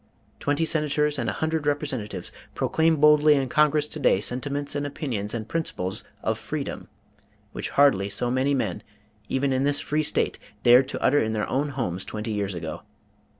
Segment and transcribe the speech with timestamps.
[0.39, 5.35] Twenty senators and a hundred representatives proclaim boldly in Congress to day sentiments and opinions
[5.35, 6.87] and principles of freedom
[7.51, 8.81] which hardly so many men,
[9.29, 12.81] even in this free State, dared to utter in their own homes twenty years ago.